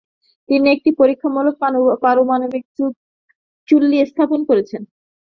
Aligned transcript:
তিনি 0.49 0.67
একটি 0.75 0.89
পরীক্ষণমূলক 0.99 1.55
পারমাণবিক 2.03 2.63
চুল্লী 3.67 3.97
স্থাপন 4.11 4.39
করেছিলেন। 4.49 4.83